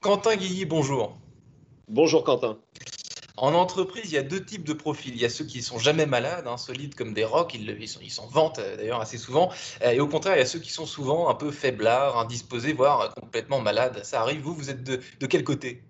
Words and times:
Quentin 0.00 0.36
Guilly, 0.36 0.64
bonjour. 0.64 1.18
Bonjour 1.88 2.22
Quentin. 2.22 2.56
En 3.36 3.52
entreprise, 3.52 4.04
il 4.04 4.12
y 4.12 4.16
a 4.16 4.22
deux 4.22 4.44
types 4.44 4.62
de 4.62 4.72
profils. 4.72 5.12
Il 5.12 5.20
y 5.20 5.24
a 5.24 5.28
ceux 5.28 5.44
qui 5.44 5.60
sont 5.60 5.80
jamais 5.80 6.06
malades, 6.06 6.46
hein, 6.46 6.56
solides 6.56 6.94
comme 6.94 7.14
des 7.14 7.24
rocs, 7.24 7.52
ils, 7.52 7.76
ils 7.80 8.10
s'en 8.10 8.28
vantent 8.28 8.60
euh, 8.60 8.76
d'ailleurs 8.76 9.00
assez 9.00 9.18
souvent. 9.18 9.50
Euh, 9.82 9.90
et 9.90 9.98
au 9.98 10.06
contraire, 10.06 10.36
il 10.36 10.38
y 10.38 10.42
a 10.42 10.46
ceux 10.46 10.60
qui 10.60 10.70
sont 10.70 10.86
souvent 10.86 11.28
un 11.28 11.34
peu 11.34 11.50
faiblards, 11.50 12.16
indisposés, 12.16 12.74
voire 12.74 13.12
complètement 13.16 13.60
malades. 13.60 14.04
Ça 14.04 14.20
arrive, 14.20 14.40
vous, 14.40 14.54
vous 14.54 14.70
êtes 14.70 14.84
de, 14.84 15.00
de 15.18 15.26
quel 15.26 15.42
côté? 15.42 15.82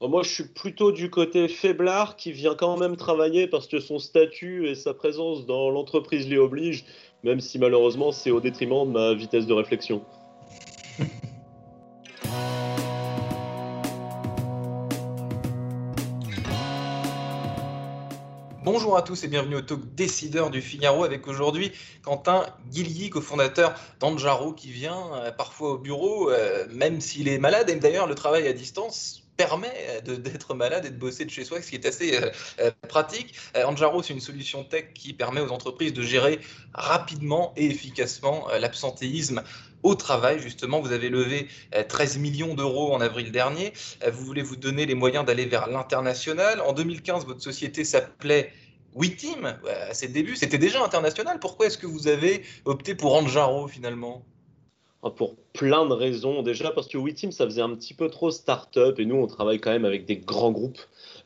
Moi, 0.00 0.24
je 0.24 0.30
suis 0.30 0.44
plutôt 0.48 0.90
du 0.90 1.08
côté 1.08 1.46
faiblard 1.46 2.16
qui 2.16 2.32
vient 2.32 2.56
quand 2.56 2.76
même 2.76 2.96
travailler 2.96 3.46
parce 3.46 3.68
que 3.68 3.78
son 3.78 4.00
statut 4.00 4.68
et 4.68 4.74
sa 4.74 4.94
présence 4.94 5.46
dans 5.46 5.70
l'entreprise 5.70 6.26
l'y 6.26 6.38
obligent, 6.38 6.84
même 7.22 7.40
si 7.40 7.60
malheureusement 7.60 8.10
c'est 8.10 8.32
au 8.32 8.40
détriment 8.40 8.84
de 8.84 8.92
ma 8.92 9.14
vitesse 9.14 9.46
de 9.46 9.54
réflexion. 9.54 10.04
Bonjour 18.88 19.00
à 19.00 19.02
tous 19.02 19.22
et 19.22 19.28
bienvenue 19.28 19.56
au 19.56 19.60
talk 19.60 19.80
décideur 19.96 20.48
du 20.48 20.62
Figaro 20.62 21.04
avec 21.04 21.28
aujourd'hui 21.28 21.72
Quentin 22.02 22.46
Guilly, 22.70 23.10
cofondateur 23.10 23.74
d'Anjaro 24.00 24.54
qui 24.54 24.70
vient 24.70 25.12
euh, 25.12 25.30
parfois 25.30 25.72
au 25.72 25.78
bureau, 25.78 26.30
euh, 26.30 26.66
même 26.70 27.02
s'il 27.02 27.28
est 27.28 27.36
malade. 27.36 27.68
Et 27.68 27.76
d'ailleurs, 27.76 28.06
le 28.06 28.14
travail 28.14 28.48
à 28.48 28.54
distance 28.54 29.28
permet 29.38 29.72
euh, 30.08 30.16
d'être 30.16 30.52
malade 30.52 30.84
et 30.84 30.90
de 30.90 30.96
bosser 30.96 31.24
de 31.24 31.30
chez 31.30 31.44
soi, 31.44 31.62
ce 31.62 31.70
qui 31.70 31.76
est 31.76 31.86
assez 31.86 32.16
euh, 32.16 32.30
euh, 32.60 32.70
pratique. 32.88 33.34
Anjaro, 33.54 34.02
c'est 34.02 34.12
une 34.12 34.20
solution 34.20 34.64
tech 34.64 34.92
qui 34.94 35.14
permet 35.14 35.40
aux 35.40 35.52
entreprises 35.52 35.94
de 35.94 36.02
gérer 36.02 36.40
rapidement 36.74 37.54
et 37.56 37.66
efficacement 37.66 38.48
l'absentéisme 38.58 39.42
au 39.82 39.94
travail. 39.94 40.40
Justement, 40.40 40.80
vous 40.80 40.92
avez 40.92 41.08
levé 41.08 41.48
13 41.88 42.18
millions 42.18 42.54
d'euros 42.54 42.92
en 42.92 43.00
avril 43.00 43.30
dernier. 43.30 43.72
Vous 44.10 44.24
voulez 44.24 44.42
vous 44.42 44.56
donner 44.56 44.86
les 44.86 44.94
moyens 44.94 45.24
d'aller 45.24 45.46
vers 45.46 45.68
l'international. 45.68 46.60
En 46.60 46.72
2015, 46.72 47.26
votre 47.26 47.42
société 47.42 47.84
s'appelait 47.84 48.52
WeTeam. 48.94 49.58
À 49.88 49.94
ses 49.94 50.08
débuts, 50.08 50.36
c'était 50.36 50.58
déjà 50.58 50.82
international. 50.82 51.38
Pourquoi 51.40 51.66
est-ce 51.66 51.78
que 51.78 51.86
vous 51.86 52.08
avez 52.08 52.42
opté 52.64 52.94
pour 52.94 53.14
Anjaro 53.14 53.68
finalement? 53.68 54.24
Pour 55.16 55.36
plein 55.52 55.86
de 55.86 55.92
raisons. 55.92 56.42
Déjà 56.42 56.70
parce 56.70 56.88
que 56.88 56.98
WeTeam, 56.98 57.30
ça 57.30 57.44
faisait 57.44 57.62
un 57.62 57.74
petit 57.74 57.94
peu 57.94 58.10
trop 58.10 58.30
start-up 58.30 58.98
et 58.98 59.04
nous, 59.04 59.16
on 59.16 59.26
travaille 59.26 59.60
quand 59.60 59.70
même 59.70 59.84
avec 59.84 60.06
des 60.06 60.16
grands 60.16 60.50
groupes 60.50 60.80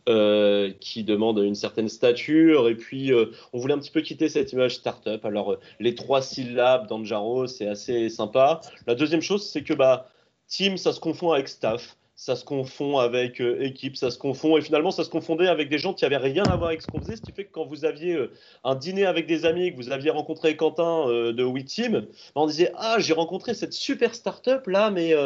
euh, 0.08 0.72
qui 0.80 1.04
demandent 1.04 1.38
une 1.38 1.54
certaine 1.54 1.88
stature. 1.88 2.68
Et 2.68 2.74
puis, 2.74 3.12
euh, 3.12 3.26
on 3.52 3.58
voulait 3.58 3.74
un 3.74 3.78
petit 3.78 3.90
peu 3.90 4.02
quitter 4.02 4.28
cette 4.28 4.52
image 4.52 4.76
start-up. 4.76 5.24
Alors, 5.24 5.52
euh, 5.52 5.60
les 5.80 5.94
trois 5.94 6.20
syllabes 6.20 6.86
d'Anjaro, 6.86 7.46
c'est 7.46 7.66
assez 7.66 8.10
sympa. 8.10 8.60
La 8.86 8.94
deuxième 8.94 9.22
chose, 9.22 9.48
c'est 9.48 9.62
que 9.62 9.72
bah, 9.72 10.10
team, 10.48 10.76
ça 10.76 10.92
se 10.92 11.00
confond 11.00 11.32
avec 11.32 11.48
staff 11.48 11.96
ça 12.24 12.36
se 12.36 12.44
confond 12.44 12.98
avec 12.98 13.40
euh, 13.40 13.60
équipe, 13.60 13.96
ça 13.96 14.12
se 14.12 14.16
confond, 14.16 14.56
et 14.56 14.60
finalement 14.60 14.92
ça 14.92 15.02
se 15.02 15.10
confondait 15.10 15.48
avec 15.48 15.68
des 15.68 15.78
gens 15.78 15.92
qui 15.92 16.04
avaient 16.04 16.16
rien 16.16 16.44
à 16.44 16.54
voir 16.54 16.68
avec 16.68 16.80
ce 16.80 16.86
qu'on 16.86 17.00
faisait, 17.00 17.16
ce 17.16 17.20
qui 17.20 17.32
fait 17.32 17.46
que 17.46 17.50
quand 17.50 17.64
vous 17.64 17.84
aviez 17.84 18.14
euh, 18.14 18.30
un 18.62 18.76
dîner 18.76 19.06
avec 19.06 19.26
des 19.26 19.44
amis, 19.44 19.72
que 19.72 19.76
vous 19.76 19.90
aviez 19.90 20.10
rencontré 20.10 20.56
Quentin 20.56 21.08
euh, 21.08 21.32
de 21.32 21.42
WeTeam, 21.42 21.92
ben, 21.92 22.06
on 22.36 22.46
disait 22.46 22.70
ah 22.76 22.98
j'ai 23.00 23.12
rencontré 23.12 23.54
cette 23.54 23.72
super 23.72 24.14
startup 24.14 24.68
là, 24.68 24.92
mais 24.92 25.16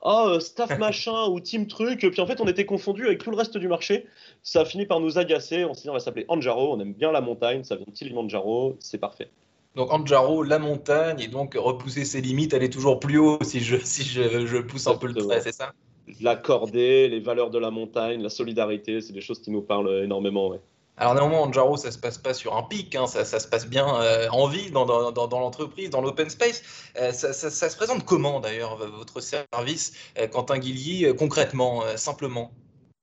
oh, 0.00 0.40
staff 0.40 0.78
machin 0.78 1.26
ou 1.28 1.40
team 1.40 1.66
truc, 1.66 1.98
puis 2.10 2.20
en 2.22 2.26
fait 2.26 2.40
on 2.40 2.48
était 2.48 2.64
confondu 2.64 3.04
avec 3.04 3.22
tout 3.22 3.30
le 3.30 3.36
reste 3.36 3.58
du 3.58 3.68
marché, 3.68 4.06
ça 4.42 4.62
a 4.62 4.64
fini 4.64 4.86
par 4.86 5.00
nous 5.00 5.18
agacer, 5.18 5.66
on 5.66 5.74
s'est 5.74 5.82
dit 5.82 5.90
on 5.90 5.92
va 5.92 6.00
s'appeler 6.00 6.24
Anjaro, 6.28 6.72
on 6.72 6.80
aime 6.80 6.94
bien 6.94 7.12
la 7.12 7.20
montagne, 7.20 7.64
ça 7.64 7.76
vient 7.76 7.84
de 7.86 7.92
Kilimanjaro, 7.92 8.76
c'est 8.80 8.96
parfait. 8.96 9.28
Donc 9.74 9.92
Anjaro, 9.92 10.42
la 10.42 10.58
montagne, 10.58 11.20
et 11.20 11.28
donc 11.28 11.54
repousser 11.54 12.06
ses 12.06 12.22
limites, 12.22 12.54
aller 12.54 12.70
toujours 12.70 12.98
plus 12.98 13.18
haut 13.18 13.36
si 13.42 13.60
je, 13.60 13.76
si 13.76 14.04
je, 14.04 14.46
je 14.46 14.56
pousse 14.56 14.86
un 14.86 14.94
peu 14.94 15.08
le 15.08 15.14
trait, 15.16 15.42
c'est 15.42 15.52
ça? 15.52 15.74
L'accorder, 16.20 17.08
les 17.08 17.20
valeurs 17.20 17.50
de 17.50 17.58
la 17.58 17.70
montagne, 17.70 18.22
la 18.22 18.30
solidarité, 18.30 19.00
c'est 19.00 19.12
des 19.12 19.20
choses 19.20 19.40
qui 19.40 19.50
nous 19.50 19.62
parlent 19.62 20.04
énormément. 20.04 20.52
Alors 20.98 21.14
néanmoins, 21.14 21.40
Anjaro, 21.40 21.76
ça 21.76 21.90
se 21.90 21.98
passe 21.98 22.16
pas 22.16 22.32
sur 22.32 22.56
un 22.56 22.62
pic, 22.62 22.94
hein, 22.94 23.06
ça, 23.06 23.24
ça, 23.24 23.38
se 23.38 23.46
passe 23.46 23.66
bien 23.66 23.86
euh, 24.00 24.28
en 24.30 24.46
vie 24.46 24.70
dans, 24.70 24.86
dans, 24.86 25.12
dans, 25.12 25.40
l'entreprise, 25.40 25.90
dans 25.90 26.00
l'open 26.00 26.30
space. 26.30 26.62
Euh, 26.98 27.12
ça, 27.12 27.34
ça, 27.34 27.50
ça, 27.50 27.68
se 27.68 27.76
présente 27.76 28.04
comment 28.06 28.40
d'ailleurs 28.40 28.76
votre 28.76 29.20
service, 29.20 29.92
euh, 30.18 30.26
Quentin 30.26 30.58
Guilly, 30.58 31.14
concrètement, 31.16 31.82
simplement? 31.96 32.50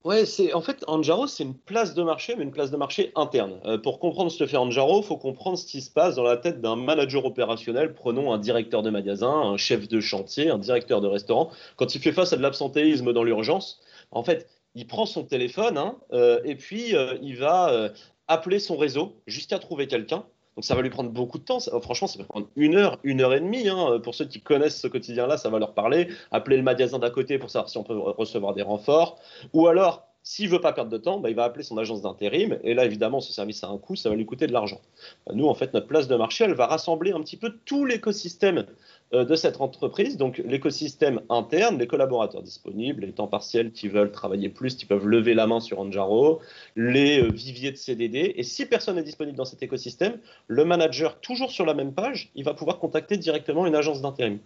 Ouais, 0.03 0.25
c'est 0.25 0.53
en 0.53 0.59
fait 0.59 0.83
Anjaro, 0.87 1.27
c'est 1.27 1.43
une 1.43 1.57
place 1.57 1.93
de 1.93 2.03
marché, 2.03 2.35
mais 2.35 2.43
une 2.43 2.51
place 2.51 2.71
de 2.71 2.75
marché 2.75 3.13
interne. 3.15 3.61
Euh, 3.63 3.77
pour 3.77 3.99
comprendre 3.99 4.29
ce 4.29 4.37
que 4.39 4.45
fait 4.45 4.57
Anjaro, 4.57 5.01
faut 5.01 5.15
comprendre 5.15 5.57
ce 5.57 5.65
qui 5.65 5.81
se 5.81 5.89
passe 5.89 6.15
dans 6.15 6.23
la 6.23 6.35
tête 6.35 6.59
d'un 6.59 6.75
manager 6.75 7.23
opérationnel. 7.23 7.93
Prenons 7.93 8.33
un 8.33 8.37
directeur 8.37 8.81
de 8.81 8.89
magasin, 8.89 9.31
un 9.31 9.55
chef 9.55 9.87
de 9.87 10.01
chantier, 10.01 10.49
un 10.49 10.57
directeur 10.57 10.99
de 10.99 11.07
restaurant. 11.07 11.51
Quand 11.77 11.95
il 11.95 12.01
fait 12.01 12.11
face 12.11 12.33
à 12.33 12.37
de 12.37 12.41
l'absentéisme 12.41 13.13
dans 13.13 13.23
l'urgence, 13.23 13.79
en 14.11 14.23
fait, 14.23 14.49
il 14.75 14.87
prend 14.87 15.05
son 15.05 15.23
téléphone 15.23 15.77
hein, 15.77 15.95
euh, 16.11 16.41
et 16.43 16.55
puis 16.55 16.95
euh, 16.97 17.17
il 17.21 17.37
va 17.37 17.91
appeler 18.27 18.59
son 18.59 18.75
réseau 18.75 19.15
jusqu'à 19.25 19.57
trouver 19.57 19.87
quelqu'un. 19.87 20.25
Donc 20.55 20.65
ça 20.65 20.75
va 20.75 20.81
lui 20.81 20.89
prendre 20.89 21.09
beaucoup 21.09 21.39
de 21.39 21.43
temps. 21.43 21.59
franchement, 21.81 22.07
ça 22.07 22.19
va 22.19 22.25
prendre 22.25 22.47
une 22.55 22.75
heure, 22.75 22.99
une 23.03 23.21
heure 23.21 23.33
et 23.33 23.39
demie. 23.39 23.67
Hein. 23.67 23.99
Pour 24.03 24.13
ceux 24.13 24.25
qui 24.25 24.41
connaissent 24.41 24.79
ce 24.79 24.87
quotidien-là, 24.87 25.37
ça 25.37 25.49
va 25.49 25.59
leur 25.59 25.73
parler. 25.73 26.09
Appeler 26.31 26.57
le 26.57 26.63
magasin 26.63 26.99
d'à 26.99 27.09
côté 27.09 27.39
pour 27.39 27.49
savoir 27.49 27.69
si 27.69 27.77
on 27.77 27.83
peut 27.83 27.97
recevoir 27.97 28.53
des 28.53 28.61
renforts. 28.61 29.19
Ou 29.53 29.67
alors, 29.67 30.07
s'il 30.23 30.47
veut 30.47 30.61
pas 30.61 30.71
perdre 30.71 30.89
de 30.89 30.97
temps, 30.97 31.19
bah, 31.19 31.29
il 31.29 31.35
va 31.35 31.43
appeler 31.43 31.63
son 31.63 31.77
agence 31.77 32.01
d'intérim. 32.01 32.57
Et 32.63 32.73
là, 32.73 32.85
évidemment, 32.85 33.19
ce 33.19 33.33
service 33.33 33.61
a 33.63 33.67
un 33.67 33.77
coût, 33.77 33.97
ça 33.97 34.09
va 34.09 34.15
lui 34.15 34.25
coûter 34.25 34.47
de 34.47 34.53
l'argent. 34.53 34.79
Bah, 35.27 35.33
nous, 35.35 35.47
en 35.47 35.53
fait, 35.53 35.73
notre 35.73 35.87
place 35.87 36.07
de 36.07 36.15
marché, 36.15 36.45
elle 36.45 36.53
va 36.53 36.65
rassembler 36.65 37.11
un 37.11 37.21
petit 37.21 37.35
peu 37.35 37.53
tout 37.65 37.83
l'écosystème 37.83 38.65
euh, 39.13 39.25
de 39.25 39.35
cette 39.35 39.59
entreprise, 39.59 40.15
donc 40.15 40.41
l'écosystème 40.45 41.21
interne, 41.29 41.77
les 41.77 41.87
collaborateurs 41.87 42.41
disponibles, 42.41 43.01
les 43.01 43.11
temps 43.11 43.27
partiels 43.27 43.73
qui 43.73 43.89
veulent 43.89 44.11
travailler 44.11 44.47
plus, 44.47 44.75
qui 44.75 44.85
peuvent 44.85 45.07
lever 45.07 45.33
la 45.33 45.45
main 45.45 45.59
sur 45.59 45.81
Anjaro, 45.81 46.39
les 46.77 47.21
euh, 47.21 47.29
viviers 47.29 47.71
de 47.71 47.77
CDD. 47.77 48.33
Et 48.37 48.43
si 48.43 48.65
personne 48.65 48.95
n'est 48.95 49.03
disponible 49.03 49.37
dans 49.37 49.45
cet 49.45 49.61
écosystème, 49.61 50.19
le 50.47 50.63
manager, 50.63 51.19
toujours 51.19 51.51
sur 51.51 51.65
la 51.65 51.73
même 51.73 51.93
page, 51.93 52.31
il 52.35 52.45
va 52.45 52.53
pouvoir 52.53 52.79
contacter 52.79 53.17
directement 53.17 53.65
une 53.65 53.75
agence 53.75 54.01
d'intérim. 54.01 54.39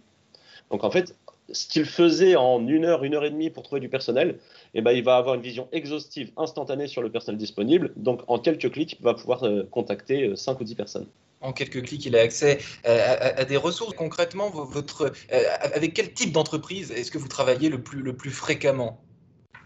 Donc 0.72 0.82
en 0.82 0.90
fait, 0.90 1.14
ce 1.50 1.66
qu'il 1.66 1.84
faisait 1.84 2.36
en 2.36 2.66
une 2.66 2.84
heure, 2.84 3.04
une 3.04 3.14
heure 3.14 3.24
et 3.24 3.30
demie 3.30 3.50
pour 3.50 3.62
trouver 3.62 3.80
du 3.80 3.88
personnel, 3.88 4.38
eh 4.74 4.80
ben, 4.80 4.92
il 4.92 5.02
va 5.02 5.16
avoir 5.16 5.34
une 5.34 5.42
vision 5.42 5.68
exhaustive, 5.72 6.30
instantanée 6.36 6.86
sur 6.86 7.02
le 7.02 7.10
personnel 7.10 7.38
disponible. 7.38 7.92
Donc 7.96 8.22
en 8.26 8.38
quelques 8.38 8.70
clics, 8.70 8.96
il 8.98 9.04
va 9.04 9.14
pouvoir 9.14 9.44
euh, 9.44 9.64
contacter 9.70 10.36
5 10.36 10.60
ou 10.60 10.64
10 10.64 10.74
personnes 10.74 11.06
en 11.40 11.52
quelques 11.52 11.82
clics, 11.82 12.04
il 12.06 12.16
a 12.16 12.20
accès 12.20 12.58
euh, 12.86 13.32
à, 13.36 13.44
des 13.44 13.56
ressources. 13.56 13.94
Concrètement, 13.94 14.50
votre, 14.50 15.12
euh, 15.32 15.42
avec 15.60 15.94
quel 15.94 16.12
type 16.12 16.32
d'entreprise 16.32 16.90
est-ce 16.90 17.10
que 17.10 17.18
vous 17.18 17.28
travaillez 17.28 17.68
le 17.68 17.80
plus, 17.80 18.02
le 18.02 18.16
plus 18.16 18.30
fréquemment? 18.30 19.00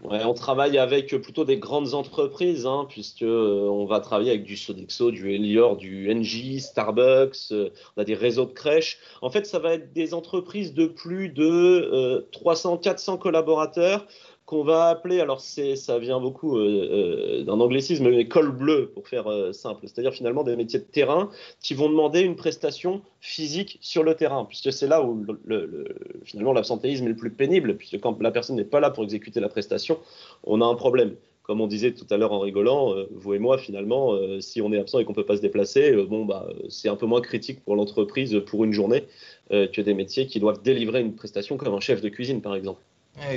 On 0.03 0.33
travaille 0.33 0.77
avec 0.77 1.15
plutôt 1.21 1.45
des 1.45 1.57
grandes 1.57 1.93
entreprises, 1.93 2.65
hein, 2.65 2.85
puisque 2.89 3.23
euh, 3.23 3.67
on 3.69 3.85
va 3.85 3.99
travailler 3.99 4.31
avec 4.31 4.43
du 4.43 4.57
Sodexo, 4.57 5.11
du 5.11 5.33
Elior, 5.33 5.77
du 5.77 6.11
Engie, 6.11 6.59
Starbucks, 6.59 7.51
on 7.51 8.01
a 8.01 8.03
des 8.03 8.15
réseaux 8.15 8.45
de 8.45 8.53
crèches. 8.53 8.99
En 9.21 9.29
fait, 9.29 9.45
ça 9.45 9.59
va 9.59 9.73
être 9.73 9.93
des 9.93 10.13
entreprises 10.13 10.73
de 10.73 10.85
plus 10.85 11.29
de 11.29 12.27
300-400 12.33 13.17
collaborateurs 13.19 14.05
qu'on 14.53 14.63
va 14.63 14.89
appeler, 14.89 15.19
alors 15.19 15.41
ça 15.41 15.97
vient 15.97 16.19
beaucoup 16.19 16.57
euh, 16.57 17.39
euh, 17.41 17.43
d'un 17.43 17.59
anglicisme, 17.59 18.07
mais 18.07 18.27
col 18.27 18.51
bleu 18.51 18.91
pour 18.93 19.07
faire 19.07 19.25
euh, 19.27 19.51
simple, 19.51 19.81
c'est-à-dire 19.87 20.13
finalement 20.13 20.43
des 20.43 20.55
métiers 20.55 20.77
de 20.77 20.83
terrain 20.83 21.31
qui 21.59 21.73
vont 21.73 21.89
demander 21.89 22.21
une 22.21 22.35
prestation 22.35 23.01
physique 23.19 23.79
sur 23.81 24.03
le 24.03 24.13
terrain, 24.13 24.45
puisque 24.45 24.71
c'est 24.71 24.85
là 24.85 25.01
où 25.01 25.25
le, 25.45 25.85
finalement 26.23 26.53
l'absentéisme 26.53 27.05
est 27.05 27.09
le 27.09 27.15
plus 27.15 27.31
pénible, 27.31 27.77
puisque 27.77 27.99
quand 27.99 28.21
la 28.21 28.29
personne 28.29 28.55
n'est 28.55 28.63
pas 28.63 28.79
là 28.79 28.91
pour 28.91 29.03
exécuter 29.03 29.39
la 29.39 29.49
prestation, 29.49 29.97
on 30.43 30.61
a 30.61 30.65
un 30.65 30.75
problème. 30.75 31.15
Comme 31.41 31.59
on 31.59 31.67
disait 31.67 31.91
tout 31.91 32.05
à 32.11 32.15
l'heure 32.15 32.31
en 32.31 32.39
rigolant, 32.39 32.95
vous 33.11 33.33
et 33.33 33.39
moi, 33.39 33.57
finalement, 33.57 34.17
si 34.39 34.61
on 34.61 34.71
est 34.71 34.79
absent 34.79 34.99
et 34.99 35.03
qu'on 35.03 35.11
ne 35.11 35.15
peut 35.15 35.25
pas 35.25 35.35
se 35.35 35.41
déplacer, 35.41 35.91
bon, 36.05 36.23
bah, 36.23 36.47
c'est 36.69 36.87
un 36.87 36.95
peu 36.95 37.05
moins 37.05 37.19
critique 37.19 37.61
pour 37.65 37.75
l'entreprise 37.75 38.41
pour 38.45 38.63
une 38.63 38.71
journée 38.71 39.03
que 39.49 39.81
des 39.81 39.93
métiers 39.93 40.25
qui 40.25 40.39
doivent 40.39 40.61
délivrer 40.63 41.01
une 41.01 41.15
prestation 41.15 41.57
comme 41.57 41.73
un 41.73 41.81
chef 41.81 41.99
de 41.99 42.07
cuisine, 42.07 42.41
par 42.41 42.55
exemple. 42.55 42.79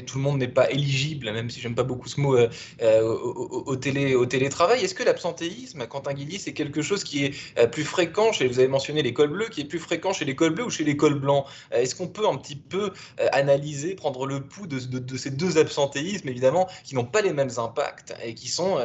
Tout 0.06 0.19
le 0.19 0.25
monde 0.25 0.38
n'est 0.38 0.49
pas 0.49 0.70
éligible, 0.70 1.31
même 1.32 1.50
si 1.50 1.61
j'aime 1.61 1.75
pas 1.75 1.82
beaucoup 1.82 2.08
ce 2.08 2.20
mot, 2.20 2.37
euh, 2.37 2.49
euh, 2.82 3.02
au, 3.02 3.76
télé, 3.76 4.14
au 4.14 4.25
télétravail. 4.25 4.82
Est-ce 4.82 4.94
que 4.94 5.02
l'absentéisme, 5.02 5.87
Quentin 5.87 6.14
Guilly, 6.14 6.38
c'est 6.38 6.55
quelque 6.55 6.82
chose 6.82 7.05
qui 7.05 7.25
est 7.25 7.34
euh, 7.58 7.67
plus 7.67 7.84
fréquent 7.84 8.32
chez, 8.32 8.46
vous 8.46 8.58
avez 8.58 8.69
mentionné 8.69 9.02
l'école 9.02 9.28
bleue, 9.28 9.49
qui 9.49 9.61
est 9.61 9.64
plus 9.64 9.78
fréquent 9.78 10.12
chez 10.12 10.25
l'école 10.25 10.55
bleue 10.55 10.64
ou 10.64 10.70
chez 10.70 10.84
l'école 10.84 11.19
blanc? 11.19 11.44
Est-ce 11.70 11.94
qu'on 11.94 12.08
peut 12.08 12.26
un 12.26 12.37
petit 12.37 12.56
peu 12.56 12.93
analyser, 13.32 13.94
prendre 13.94 14.26
le 14.26 14.40
pouls 14.40 14.67
de, 14.67 14.78
ces 15.17 15.31
deux 15.31 15.58
absentéismes, 15.58 16.29
évidemment, 16.29 16.69
qui 16.84 16.94
n'ont 16.94 17.05
pas 17.05 17.20
les 17.20 17.32
mêmes 17.32 17.50
impacts 17.58 18.14
et 18.25 18.34
qui 18.34 18.49
sont 18.49 18.76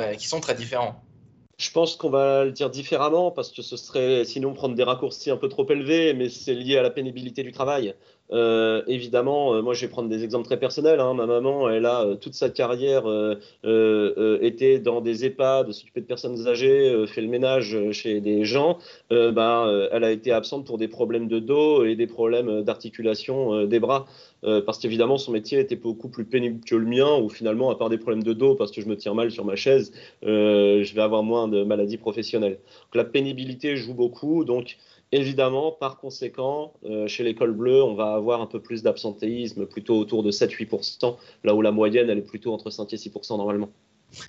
très 0.42 0.56
différents? 0.56 1.02
Je 1.62 1.70
pense 1.70 1.96
qu'on 1.96 2.10
va 2.10 2.44
le 2.44 2.52
dire 2.52 2.72
différemment 2.72 3.30
parce 3.30 3.52
que 3.52 3.62
ce 3.62 3.78
serait 3.78 4.26
sinon 4.26 4.56
prendre 4.56 4.74
des 4.74 4.84
raccourcis 4.84 5.30
un 5.30 5.38
peu 5.38 5.48
trop 5.48 5.70
élevés, 5.70 6.16
mais 6.16 6.28
c'est 6.28 6.56
lié 6.56 6.78
à 6.78 6.82
la 6.82 6.90
pénibilité 6.90 7.44
du 7.44 7.52
travail. 7.52 7.94
Euh, 8.34 8.82
évidemment, 8.88 9.56
euh, 9.56 9.62
moi 9.62 9.74
je 9.74 9.82
vais 9.82 9.90
prendre 9.90 10.08
des 10.08 10.24
exemples 10.24 10.46
très 10.46 10.60
personnels. 10.60 11.00
Hein. 11.00 11.14
Ma 11.14 11.26
maman, 11.26 11.70
elle 11.70 11.86
a 11.86 12.06
euh, 12.06 12.16
toute 12.16 12.34
sa 12.34 12.50
carrière 12.50 13.04
été 14.42 14.80
dans 14.80 15.02
des 15.02 15.26
EHPAD, 15.26 15.72
s'occuper 15.72 16.02
de 16.02 16.06
personnes 16.06 16.48
âgées, 16.48 17.06
fait 17.08 17.22
le 17.22 17.28
ménage 17.28 17.78
chez 17.92 18.22
des 18.22 18.46
gens. 18.46 18.78
Ben, 19.10 19.88
elle 19.92 20.04
a 20.04 20.12
été 20.12 20.32
absente 20.32 20.66
pour 20.66 20.78
des 20.78 20.88
problèmes 20.88 21.28
de 21.28 21.40
dos 21.40 21.86
et 21.86 21.96
des 21.96 22.08
problèmes 22.08 22.64
d'articulation 22.64 23.66
des 23.66 23.80
bras. 23.80 24.06
parce 24.42 24.80
qu'évidemment, 24.80 25.18
son 25.18 25.32
métier 25.32 25.60
était 25.60 25.76
beaucoup 25.76 26.10
plus 26.10 26.26
pénible 26.26 26.64
que 26.66 26.76
le 26.76 26.86
mien, 26.86 27.18
où 27.18 27.30
finalement, 27.30 27.70
à 27.70 27.76
part 27.76 27.90
des 27.90 27.98
problèmes 27.98 28.24
de 28.24 28.34
dos, 28.34 28.56
parce 28.56 28.72
que 28.72 28.82
je 28.82 28.88
me 28.88 28.96
tiens 28.96 29.14
mal 29.14 29.32
sur 29.32 29.46
ma 29.46 29.56
chaise, 29.56 29.92
je 30.24 30.94
vais 30.94 31.02
avoir 31.02 31.24
moins 31.24 31.48
de 31.48 31.64
maladies 31.64 31.98
professionnelles. 31.98 32.60
Donc, 32.86 32.96
la 32.96 33.06
pénibilité 33.06 33.76
joue 33.76 33.94
beaucoup. 33.94 34.44
Donc, 34.44 34.78
Évidemment, 35.14 35.72
par 35.74 35.98
conséquent, 35.98 36.74
euh, 36.86 37.08
chez 37.08 37.24
l'école 37.24 37.52
bleue, 37.54 37.84
on 37.84 37.96
va 37.96 38.14
avoir 38.14 38.42
un 38.42 38.46
peu 38.46 38.62
plus 38.62 38.82
d'absentéisme, 38.84 39.66
plutôt 39.66 39.98
autour 39.98 40.24
de 40.24 40.32
7-8%, 40.32 41.18
là 41.44 41.54
où 41.54 41.62
la 41.62 41.72
moyenne, 41.72 42.10
elle 42.10 42.18
est 42.20 42.22
plutôt 42.22 42.54
entre 42.54 42.70
5 42.70 42.92
et 42.94 42.98
6% 42.98 43.38
normalement. 43.38 43.70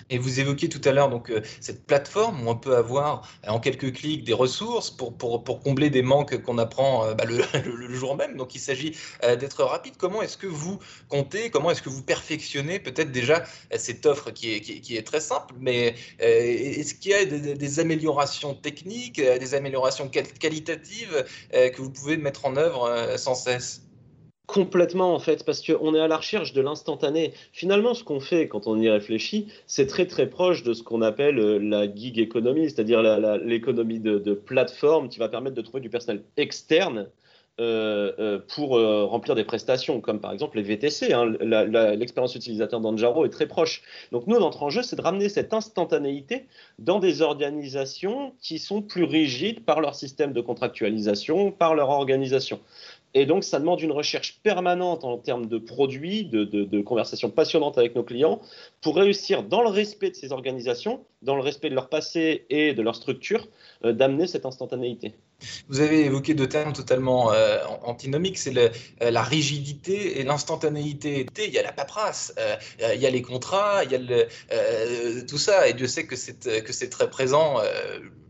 Et 0.09 0.17
vous 0.17 0.39
évoquiez 0.39 0.69
tout 0.69 0.81
à 0.85 0.91
l'heure 0.91 1.09
donc 1.09 1.29
euh, 1.29 1.41
cette 1.59 1.85
plateforme 1.85 2.45
où 2.45 2.49
on 2.49 2.55
peut 2.55 2.75
avoir 2.75 3.29
euh, 3.45 3.51
en 3.51 3.59
quelques 3.59 3.93
clics 3.93 4.23
des 4.23 4.33
ressources 4.33 4.89
pour, 4.89 5.17
pour, 5.17 5.43
pour 5.43 5.59
combler 5.59 5.89
des 5.89 6.01
manques 6.01 6.41
qu'on 6.41 6.57
apprend 6.57 7.05
euh, 7.05 7.13
bah, 7.13 7.25
le, 7.25 7.93
jour 7.93 8.15
même. 8.15 8.37
Donc 8.37 8.55
il 8.55 8.59
s'agit 8.59 8.97
d'être 9.21 9.63
rapide. 9.63 9.93
Comment 9.97 10.21
est-ce 10.21 10.37
que 10.37 10.47
vous 10.47 10.79
comptez, 11.09 11.49
comment 11.49 11.71
est-ce 11.71 11.81
que 11.81 11.89
vous 11.89 12.01
perfectionnez 12.01 12.79
peut-être 12.79 13.11
déjà 13.11 13.43
cette 13.75 14.05
offre 14.05 14.31
qui 14.31 14.53
est, 14.53 14.61
qui, 14.61 14.97
est 14.97 15.05
très 15.05 15.19
simple, 15.19 15.53
mais 15.59 15.95
est-ce 16.19 16.95
qu'il 16.95 17.11
y 17.11 17.13
a 17.13 17.25
des, 17.25 17.79
améliorations 17.79 18.55
techniques, 18.55 19.21
des 19.21 19.53
améliorations 19.53 20.09
qualitatives 20.09 21.25
que 21.51 21.81
vous 21.81 21.91
pouvez 21.91 22.17
mettre 22.17 22.45
en 22.45 22.55
œuvre 22.55 23.15
sans 23.17 23.35
cesse? 23.35 23.81
Complètement 24.45 25.15
en 25.15 25.19
fait, 25.19 25.45
parce 25.45 25.65
qu'on 25.65 25.95
est 25.95 25.99
à 25.99 26.09
la 26.09 26.17
recherche 26.17 26.51
de 26.51 26.59
l'instantané. 26.59 27.33
Finalement, 27.53 27.93
ce 27.93 28.03
qu'on 28.03 28.19
fait 28.19 28.49
quand 28.49 28.67
on 28.67 28.77
y 28.77 28.89
réfléchit, 28.89 29.47
c'est 29.67 29.87
très 29.87 30.05
très 30.05 30.29
proche 30.29 30.63
de 30.63 30.73
ce 30.73 30.83
qu'on 30.83 31.01
appelle 31.01 31.39
euh, 31.39 31.59
la 31.59 31.85
gig 31.85 32.19
economy, 32.19 32.69
c'est-à-dire 32.69 33.01
l'économie 33.37 34.01
de, 34.01 34.33
plateforme 34.33 35.07
qui 35.07 35.17
va 35.17 35.29
permettre 35.29 35.55
de 35.55 35.61
trouver 35.61 35.79
du 35.79 35.89
personnel 35.89 36.23
externe 36.35 37.07
euh, 37.61 38.11
euh, 38.19 38.39
pour 38.53 38.71
remplir 38.71 39.35
des 39.35 39.45
prestations, 39.45 40.01
comme 40.01 40.19
par 40.19 40.33
exemple 40.33 40.57
les 40.57 40.63
VTC. 40.63 41.13
Hein. 41.13 41.37
L'expérience 41.95 42.35
utilisateur 42.35 42.81
d'Anjaro 42.81 43.23
est 43.23 43.29
très 43.29 43.47
proche. 43.47 43.81
Donc 44.11 44.27
nous, 44.27 44.37
notre 44.39 44.61
enjeu, 44.63 44.83
c'est 44.83 44.97
de 44.97 45.01
ramener 45.01 45.29
cette 45.29 45.53
instantanéité 45.53 46.47
dans 46.79 46.99
des 46.99 47.21
organisations 47.21 48.33
qui 48.41 48.59
sont 48.59 48.81
plus 48.81 49.05
rigides 49.05 49.63
par 49.63 49.79
leur 49.79 49.95
système 49.95 50.33
de 50.33 50.41
contractualisation, 50.41 51.51
par 51.51 51.75
leur 51.75 51.89
organisation. 51.91 52.59
Et 53.13 53.25
donc, 53.25 53.43
ça 53.43 53.59
demande 53.59 53.81
une 53.81 53.91
recherche 53.91 54.39
permanente 54.41 55.03
en 55.03 55.17
termes 55.17 55.45
de 55.45 55.57
produits, 55.57 56.25
de, 56.25 56.81
conversations 56.81 57.29
passionnantes 57.29 57.77
avec 57.77 57.95
nos 57.95 58.03
clients, 58.03 58.41
pour 58.81 58.95
réussir, 58.95 59.43
dans 59.43 59.61
le 59.61 59.69
respect 59.69 60.09
de 60.09 60.15
ces 60.15 60.31
organisations, 60.31 61.05
dans 61.21 61.35
le 61.35 61.41
respect 61.41 61.69
de 61.69 61.75
leur 61.75 61.89
passé 61.89 62.45
et 62.49 62.73
de 62.73 62.81
leur 62.81 62.95
structure, 62.95 63.47
euh, 63.85 63.93
d'amener 63.93 64.27
cette 64.27 64.45
instantanéité. 64.45 65.13
Vous 65.69 65.79
avez 65.79 66.05
évoqué 66.05 66.33
deux 66.33 66.47
termes 66.47 66.73
totalement 66.73 67.31
euh, 67.31 67.59
antinomiques, 67.83 68.37
c'est 68.37 68.55
euh, 68.57 68.69
la 69.11 69.23
rigidité 69.23 70.19
et 70.19 70.23
l'instantanéité. 70.23 71.25
Il 71.37 71.53
y 71.53 71.59
a 71.59 71.63
la 71.63 71.71
paperasse, 71.71 72.33
il 72.79 72.99
y 72.99 73.05
a 73.05 73.09
les 73.09 73.21
contrats, 73.21 73.83
il 73.83 73.91
y 73.91 73.95
a 73.95 73.97
le, 73.97 75.25
tout 75.25 75.37
ça, 75.37 75.67
et 75.67 75.73
Dieu 75.73 75.87
sait 75.87 76.05
que 76.05 76.15
c'est 76.15 76.89
très 76.89 77.09
présent 77.09 77.59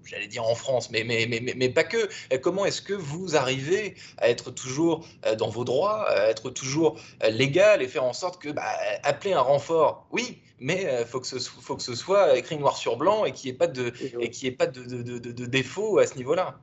j'allais 0.05 0.27
dire 0.27 0.45
en 0.45 0.55
France, 0.55 0.89
mais, 0.91 1.03
mais, 1.03 1.25
mais, 1.29 1.53
mais 1.55 1.69
pas 1.69 1.83
que. 1.83 2.09
Comment 2.37 2.65
est-ce 2.65 2.81
que 2.81 2.93
vous 2.93 3.35
arrivez 3.35 3.95
à 4.17 4.29
être 4.29 4.51
toujours 4.51 5.05
euh, 5.25 5.35
dans 5.35 5.49
vos 5.49 5.63
droits, 5.63 6.09
à 6.09 6.29
être 6.29 6.49
toujours 6.49 6.99
euh, 7.23 7.29
légal 7.29 7.81
et 7.81 7.87
faire 7.87 8.03
en 8.03 8.13
sorte 8.13 8.41
que 8.41 8.49
bah, 8.49 8.63
appeler 9.03 9.33
un 9.33 9.41
renfort, 9.41 10.07
oui, 10.11 10.41
mais 10.59 10.81
il 10.81 10.87
euh, 10.87 11.05
faut, 11.05 11.19
que 11.19 11.27
ce, 11.27 11.39
faut 11.39 11.75
que 11.75 11.83
ce 11.83 11.95
soit 11.95 12.37
écrit 12.37 12.57
noir 12.57 12.77
sur 12.77 12.97
blanc 12.97 13.25
et 13.25 13.31
qu'il 13.31 13.49
n'y 13.49 13.55
ait 13.55 13.57
pas 13.57 13.67
de, 13.67 13.93
et 14.19 14.47
ait 14.47 14.51
pas 14.51 14.67
de, 14.67 14.83
de, 14.83 15.19
de, 15.19 15.31
de 15.31 15.45
défaut 15.45 15.99
à 15.99 16.07
ce 16.07 16.15
niveau-là? 16.15 16.59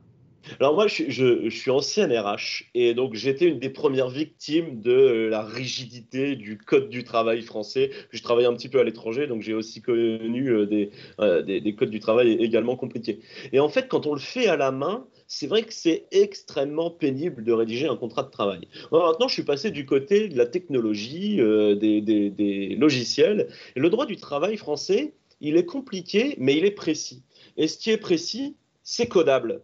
Alors 0.58 0.74
moi, 0.74 0.86
je, 0.86 1.48
suis 1.50 1.70
ancien 1.70 2.06
RH 2.08 2.64
et 2.74 2.94
donc 2.94 3.14
j'étais 3.14 3.46
une 3.46 3.58
des 3.58 3.70
premières 3.70 4.08
victimes 4.08 4.80
de 4.80 5.28
la 5.30 5.42
rigidité 5.42 6.36
du 6.36 6.58
code 6.58 6.88
du 6.88 7.04
travail 7.04 7.42
français. 7.42 7.90
Je 8.10 8.22
travaillais 8.22 8.48
un 8.48 8.54
petit 8.54 8.68
peu 8.68 8.80
à 8.80 8.84
l'étranger, 8.84 9.26
donc 9.26 9.42
j'ai 9.42 9.54
aussi 9.54 9.82
connu 9.82 10.48
euh, 10.50 10.66
des, 10.66 10.90
euh, 11.20 11.42
des, 11.42 11.60
des, 11.60 11.74
codes 11.74 11.90
du 11.90 12.00
travail 12.00 12.32
également 12.32 12.76
compliqués. 12.76 13.20
Et 13.52 13.60
en 13.60 13.68
fait, 13.68 13.88
quand 13.88 14.06
on 14.06 14.14
le 14.14 14.20
fait 14.20 14.46
à 14.46 14.56
la 14.56 14.70
main, 14.70 15.06
c'est 15.32 15.46
vrai 15.46 15.62
que 15.62 15.72
c'est 15.72 16.06
extrêmement 16.10 16.90
pénible 16.90 17.44
de 17.44 17.52
rédiger 17.52 17.86
un 17.86 17.96
contrat 17.96 18.24
de 18.24 18.30
travail. 18.30 18.66
maintenant, 18.90 19.28
je 19.28 19.34
suis 19.34 19.44
passé 19.44 19.70
du 19.70 19.86
côté 19.86 20.28
de 20.28 20.36
la 20.36 20.44
technologie, 20.44 21.40
euh, 21.40 21.76
des, 21.76 22.76
logiciels. 22.76 23.48
Le 23.76 23.90
droit 23.90 24.06
du 24.06 24.16
travail 24.16 24.56
français, 24.56 25.14
il 25.40 25.56
est 25.56 25.64
compliqué, 25.64 26.34
mais 26.38 26.56
il 26.56 26.64
est 26.64 26.72
précis. 26.72 27.22
Et 27.56 27.68
ce 27.68 27.78
qui 27.78 27.90
est 27.90 27.96
précis, 27.96 28.56
c'est 28.82 29.06
codable. 29.06 29.62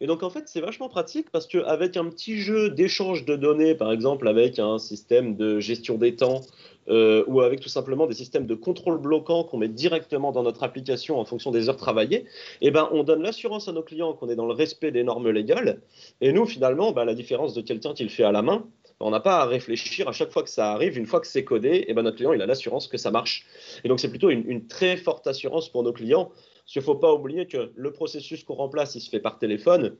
Et 0.00 0.06
donc 0.06 0.22
en 0.22 0.30
fait, 0.30 0.44
c'est 0.46 0.60
vachement 0.60 0.88
pratique 0.88 1.30
parce 1.30 1.46
qu'avec 1.46 1.96
un 1.96 2.06
petit 2.06 2.38
jeu 2.38 2.70
d'échange 2.70 3.24
de 3.24 3.36
données, 3.36 3.74
par 3.74 3.92
exemple 3.92 4.28
avec 4.28 4.58
un 4.58 4.78
système 4.78 5.36
de 5.36 5.60
gestion 5.60 5.96
des 5.96 6.16
temps 6.16 6.40
euh, 6.88 7.24
ou 7.26 7.40
avec 7.40 7.60
tout 7.60 7.68
simplement 7.68 8.06
des 8.06 8.14
systèmes 8.14 8.46
de 8.46 8.54
contrôle 8.54 8.98
bloquant 8.98 9.44
qu'on 9.44 9.58
met 9.58 9.68
directement 9.68 10.32
dans 10.32 10.42
notre 10.42 10.62
application 10.62 11.18
en 11.18 11.24
fonction 11.24 11.50
des 11.50 11.68
heures 11.68 11.76
travaillées, 11.76 12.26
eh 12.60 12.70
ben, 12.70 12.88
on 12.92 13.04
donne 13.04 13.22
l'assurance 13.22 13.68
à 13.68 13.72
nos 13.72 13.82
clients 13.82 14.12
qu'on 14.12 14.28
est 14.28 14.36
dans 14.36 14.46
le 14.46 14.52
respect 14.52 14.90
des 14.90 15.02
normes 15.02 15.30
légales. 15.30 15.80
Et 16.20 16.32
nous, 16.32 16.44
finalement, 16.46 16.92
ben, 16.92 17.04
la 17.04 17.14
différence 17.14 17.54
de 17.54 17.62
quelqu'un 17.62 17.94
qui 17.94 18.02
le 18.02 18.10
fait 18.10 18.24
à 18.24 18.32
la 18.32 18.42
main, 18.42 18.66
on 19.00 19.10
n'a 19.10 19.20
pas 19.20 19.38
à 19.38 19.46
réfléchir 19.46 20.08
à 20.08 20.12
chaque 20.12 20.30
fois 20.30 20.42
que 20.42 20.50
ça 20.50 20.72
arrive, 20.72 20.98
une 20.98 21.06
fois 21.06 21.20
que 21.20 21.26
c'est 21.26 21.44
codé, 21.44 21.84
eh 21.88 21.94
ben, 21.94 22.02
notre 22.02 22.16
client 22.16 22.32
il 22.32 22.42
a 22.42 22.46
l'assurance 22.46 22.86
que 22.86 22.98
ça 22.98 23.10
marche. 23.10 23.46
Et 23.82 23.88
donc 23.88 24.00
c'est 24.00 24.10
plutôt 24.10 24.30
une, 24.30 24.48
une, 24.48 24.66
très 24.66 24.96
forte 24.96 25.26
assurance 25.26 25.68
pour 25.68 25.82
nos 25.82 25.92
clients 25.92 26.30
parce 26.64 26.72
qu'il 26.72 26.80
ne 26.80 26.84
faut 26.84 26.94
pas 26.94 27.12
oublier 27.12 27.46
que 27.46 27.72
le 27.74 27.92
processus 27.92 28.42
qu'on 28.42 28.54
remplace, 28.54 28.94
il 28.94 29.00
se 29.00 29.10
fait 29.10 29.20
par 29.20 29.38
téléphone. 29.38 29.96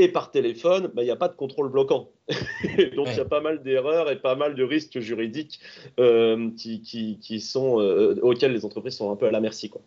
Et 0.00 0.06
par 0.06 0.30
téléphone, 0.30 0.92
bah, 0.94 1.02
il 1.02 1.06
n'y 1.06 1.10
a 1.10 1.16
pas 1.16 1.26
de 1.26 1.34
contrôle 1.34 1.72
bloquant. 1.72 2.12
Donc 2.94 3.08
il 3.10 3.16
y 3.16 3.20
a 3.20 3.24
pas 3.24 3.40
mal 3.40 3.64
d'erreurs 3.64 4.08
et 4.08 4.20
pas 4.20 4.36
mal 4.36 4.54
de 4.54 4.62
risques 4.62 5.00
juridiques 5.00 5.58
euh, 5.98 6.50
qui, 6.56 6.80
qui, 7.20 7.40
sont, 7.40 7.80
euh, 7.80 8.14
auxquels 8.22 8.52
les 8.52 8.64
entreprises 8.64 8.94
sont 8.94 9.10
un 9.10 9.16
peu 9.16 9.26
à 9.26 9.32
la 9.32 9.40
merci. 9.40 9.70
Quoi. 9.70 9.82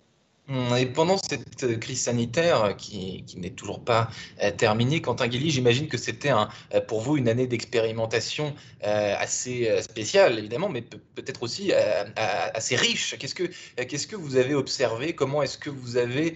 Hum, 0.51 0.75
et 0.75 0.85
pendant 0.85 1.17
cette 1.17 1.79
crise 1.79 2.01
sanitaire 2.01 2.75
qui, 2.75 3.23
n'est 3.37 3.51
toujours 3.51 3.79
pas 3.85 4.09
euh, 4.43 4.51
terminée, 4.51 4.99
Quentin 5.01 5.29
Guilly, 5.29 5.49
j'imagine 5.49 5.87
que 5.87 5.97
c'était 5.97 6.31
euh, 6.31 6.81
pour 6.81 6.99
vous 6.99 7.15
une 7.15 7.29
année 7.29 7.47
d'expérimentation 7.47 8.53
euh, 8.83 9.15
assez 9.17 9.81
spéciale, 9.81 10.39
évidemment, 10.39 10.67
mais 10.67 10.81
peut-être 10.81 11.43
aussi 11.43 11.71
assez 11.73 12.75
riche. 12.75 13.15
Qu'est-ce 13.17 14.07
que, 14.07 14.15
vous 14.15 14.35
avez 14.35 14.53
observé? 14.53 15.13
Comment 15.13 15.41
est-ce 15.41 15.57
que 15.57 15.69
vous 15.69 15.95
avez 15.95 16.35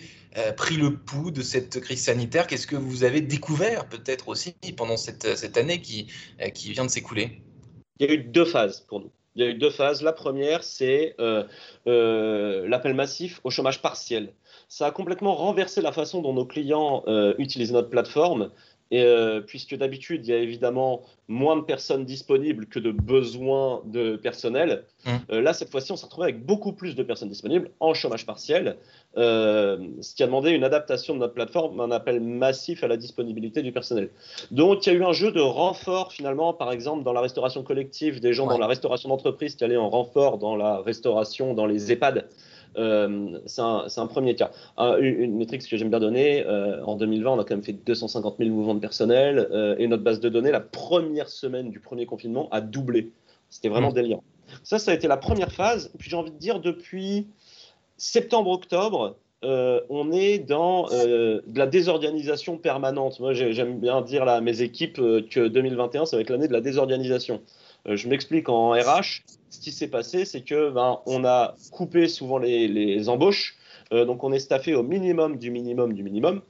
pris 0.55 0.77
le 0.77 0.95
pouls 0.95 1.31
de 1.31 1.41
cette 1.41 1.81
crise 1.81 2.03
sanitaire? 2.03 2.47
Qu'est-ce 2.47 2.67
que 2.67 2.77
vous 2.77 3.03
avez 3.03 3.19
découvert 3.19 3.87
peut-être 3.89 4.29
aussi 4.29 4.55
pendant 4.77 4.97
cette, 4.97 5.57
année 5.57 5.81
qui 5.81 6.07
vient 6.71 6.85
de 6.85 6.91
s'écouler? 6.91 7.41
Il 7.99 8.07
y 8.07 8.09
a 8.09 8.13
eu 8.13 8.19
deux 8.19 8.45
phases 8.45 8.81
pour 8.87 9.01
nous 9.01 9.11
il 9.35 9.43
y 9.43 9.47
a 9.47 9.49
eu 9.49 9.53
deux 9.53 9.69
phases. 9.69 10.01
La 10.01 10.13
première, 10.13 10.63
c'est 10.63 11.15
euh, 11.19 11.43
euh, 11.87 12.67
l'appel 12.67 12.93
massif 12.93 13.41
au 13.43 13.49
chômage 13.49 13.81
partiel. 13.81 14.33
Ça 14.67 14.87
a 14.87 14.91
complètement 14.91 15.35
renversé 15.35 15.81
la 15.81 15.91
façon 15.91 16.21
dont 16.21 16.33
nos 16.33 16.45
clients 16.45 17.03
euh, 17.07 17.35
utilisent 17.37 17.73
notre 17.73 17.89
plateforme 17.89 18.51
et, 18.91 19.01
euh, 19.01 19.41
puisque 19.41 19.75
d'habitude, 19.75 20.27
il 20.27 20.29
y 20.29 20.33
a 20.33 20.37
évidemment 20.37 21.01
moins 21.27 21.55
de 21.55 21.61
personnes 21.61 22.05
disponibles 22.05 22.67
que 22.67 22.77
de 22.77 22.91
besoins 22.91 23.81
de 23.85 24.15
personnel, 24.15 24.83
mmh. 25.05 25.11
euh, 25.31 25.41
là, 25.41 25.53
cette 25.53 25.71
fois-ci, 25.71 25.91
on 25.91 25.95
s'est 25.95 26.05
retrouvé 26.05 26.25
avec 26.25 26.45
beaucoup 26.45 26.71
plus 26.71 26.95
de 26.95 27.01
personnes 27.01 27.29
disponibles 27.29 27.71
en 27.79 27.95
chômage 27.95 28.27
partiel, 28.27 28.77
euh, 29.17 29.77
ce 30.01 30.13
qui 30.13 30.21
a 30.21 30.27
demandé 30.27 30.51
une 30.51 30.63
adaptation 30.63 31.15
de 31.15 31.19
notre 31.19 31.33
plateforme, 31.33 31.79
un 31.79 31.89
appel 31.89 32.19
massif 32.19 32.83
à 32.83 32.87
la 32.87 32.97
disponibilité 32.97 33.63
du 33.63 33.71
personnel. 33.71 34.09
Donc, 34.51 34.85
il 34.85 34.93
y 34.93 34.95
a 34.95 34.99
eu 34.99 35.03
un 35.03 35.13
jeu 35.13 35.31
de 35.31 35.41
renfort, 35.41 36.13
finalement, 36.13 36.53
par 36.53 36.71
exemple, 36.71 37.03
dans 37.03 37.13
la 37.13 37.21
restauration 37.21 37.63
collective, 37.63 38.19
des 38.19 38.33
gens 38.33 38.45
dans 38.45 38.59
la 38.59 38.67
restauration 38.67 39.09
d'entreprise 39.09 39.55
qui 39.55 39.63
allaient 39.63 39.77
en 39.77 39.89
renfort 39.89 40.37
dans 40.37 40.55
la 40.55 40.81
restauration, 40.81 41.55
dans 41.55 41.65
les 41.65 41.91
EHPAD. 41.91 42.27
Euh, 42.77 43.39
c'est 43.45 43.61
un, 43.61 44.07
premier 44.07 44.35
cas. 44.35 44.51
une, 44.77 45.35
métrique 45.35 45.67
que 45.67 45.77
j'aime 45.77 45.89
bien 45.89 45.99
donner, 45.99 46.45
euh, 46.45 46.83
en 46.83 46.95
2020, 46.95 47.31
on 47.31 47.39
a 47.39 47.43
quand 47.43 47.55
même 47.55 47.63
fait 47.63 47.73
250 47.73 48.35
000 48.39 48.49
mouvements 48.49 48.75
de 48.75 48.79
personnel 48.79 49.47
euh, 49.51 49.75
et 49.77 49.87
notre 49.87 50.03
base 50.03 50.19
de 50.19 50.29
données, 50.29 50.51
la 50.51 50.59
première 50.59 51.29
semaine 51.29 51.69
du 51.69 51.79
premier 51.79 52.05
confinement, 52.05 52.49
a 52.51 52.61
doublé. 52.61 53.11
C'était 53.49 53.69
vraiment 53.69 53.91
mmh. 53.91 53.95
délirant. 53.95 54.23
Ça, 54.63 54.79
ça 54.79 54.91
a 54.91 54.93
été 54.93 55.07
la 55.07 55.17
première 55.17 55.51
phase. 55.51 55.91
puis 55.97 56.09
j'ai 56.09 56.15
envie 56.15 56.31
de 56.31 56.37
dire, 56.37 56.59
depuis 56.59 57.27
septembre-octobre, 57.97 59.15
on 59.43 60.11
est 60.11 60.39
dans 60.39 60.87
de 60.87 61.43
la 61.53 61.67
désorganisation 61.67 62.57
permanente. 62.57 63.19
Moi, 63.19 63.33
j'aime 63.33 63.79
bien 63.79 64.01
dire 64.01 64.25
là, 64.25 64.35
à 64.35 64.41
mes 64.41 64.61
équipes 64.61 64.95
que 64.95 65.47
2021, 65.47 66.05
ça 66.05 66.17
va 66.17 66.21
être 66.21 66.31
l'année 66.31 66.47
de 66.47 66.53
la 66.53 66.61
désorganisation. 66.61 67.41
Je 67.87 68.07
m'explique 68.07 68.49
en 68.49 68.71
RH. 68.71 69.23
Ce 69.49 69.59
qui 69.59 69.71
s'est 69.71 69.87
passé, 69.87 70.25
c'est 70.25 70.41
que 70.41 70.69
ben, 70.69 70.99
on 71.05 71.23
a 71.23 71.55
coupé 71.71 72.07
souvent 72.07 72.37
les, 72.37 72.67
les 72.67 73.09
embauches. 73.09 73.55
donc, 73.91 74.23
on 74.23 74.31
est 74.31 74.39
staffé 74.39 74.75
au 74.75 74.83
minimum 74.83 75.37
du 75.37 75.51
minimum 75.51 75.93
du 75.93 76.03
minimum. 76.03 76.41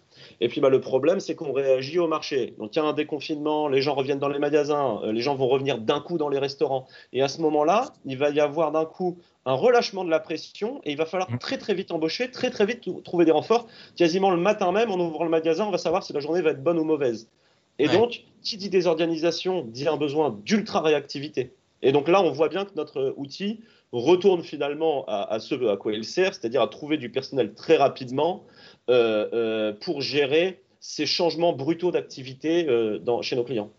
Et 0.42 0.48
puis 0.48 0.62
bah, 0.62 0.70
le 0.70 0.82
problème, 0.82 1.20
c'est 1.20 1.36
qu'on 1.36 1.52
réagit 1.52 2.00
au 2.00 2.08
marché. 2.08 2.54
Donc 2.58 2.76
il 2.76 2.80
y 2.80 2.82
a 2.82 2.86
un 2.86 2.94
déconfinement, 2.94 3.68
les 3.68 3.82
gens 3.82 3.94
reviennent 3.94 4.20
dans 4.20 4.28
les 4.28 4.40
magasins, 4.40 5.02
les 5.06 5.22
gens 5.22 5.36
vont 5.36 5.48
revenir 5.48 5.78
d'un 5.78 6.00
coup 6.00 6.18
dans 6.18 6.30
les 6.30 6.40
restaurants. 6.40 6.88
Et 7.14 7.22
à 7.22 7.28
ce 7.28 7.42
moment-là, 7.42 7.94
il 8.06 8.18
va 8.18 8.30
y 8.30 8.40
avoir 8.40 8.72
d'un 8.72 8.86
coup 8.86 9.18
un 9.46 9.54
relâchement 9.54 10.04
de 10.04 10.10
la 10.10 10.20
pression 10.20 10.82
et 10.84 10.92
il 10.92 10.98
va 10.98 11.06
falloir 11.06 11.32
mm. 11.32 11.40
très 11.40 11.58
très 11.58 11.74
vite 11.74 11.92
embaucher, 11.92 12.32
très 12.32 12.50
très 12.50 12.66
vite 12.66 12.88
trouver 13.04 13.26
des 13.26 13.32
renforts. 13.32 13.68
Quasiment 13.96 14.32
le 14.32 14.38
matin 14.38 14.72
même, 14.72 14.92
en 14.92 15.00
ouvrant 15.00 15.24
le 15.24 15.30
magasin, 15.30 15.66
on 15.66 15.72
va 15.72 15.78
savoir 15.78 16.04
si 16.04 16.14
la 16.14 16.20
journée 16.20 16.42
va 16.42 16.52
être 16.52 16.64
bonne 16.64 16.80
ou 16.80 16.84
mauvaise. 16.84 17.30
Et 17.80 17.88
donc, 17.88 18.24
qui 18.42 18.58
dit 18.58 18.70
désorganisation 18.70 19.64
dit 19.64 19.88
un 19.88 19.98
besoin 19.98 20.40
d'ultra 20.46 20.82
réactivité. 20.82 21.54
Et 21.82 21.92
donc 21.92 22.08
là, 22.08 22.22
on 22.22 22.32
voit 22.32 22.50
bien 22.50 22.66
que 22.66 22.74
notre 22.76 23.14
outil 23.18 23.60
retourne 23.92 24.44
finalement 24.44 25.06
à, 25.08 25.40
ce 25.40 25.56
à 25.68 25.78
quoi 25.78 25.94
il 25.94 26.04
sert, 26.04 26.34
c'est-à-dire 26.34 26.62
à 26.62 26.68
trouver 26.68 26.98
du 26.98 27.10
personnel 27.10 27.54
très 27.54 27.78
rapidement 27.78 28.46
euh, 28.90 29.28
euh, 29.34 29.74
pour 29.74 30.02
gérer 30.02 30.62
ces 30.80 31.06
changements 31.06 31.54
brutaux 31.54 31.92
d'activité 31.92 32.68
euh, 32.70 33.00
chez 33.22 33.36
nos 33.36 33.44
clients. 33.44 33.72